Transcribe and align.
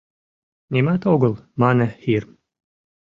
—Нимат 0.71 1.01
огыл,— 1.13 1.33
мане 1.61 1.87
Хирм. 2.01 2.31